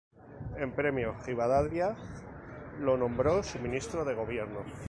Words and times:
En 0.63 0.71
premio, 0.71 1.15
Rivadavia 1.27 1.95
lo 2.79 2.97
nombró 2.97 3.43
su 3.43 3.59
Ministro 3.59 4.03
de 4.03 4.15
Gobierno. 4.15 4.65